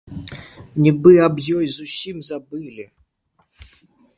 [0.85, 2.85] Нібы аб ёй зусім забылі.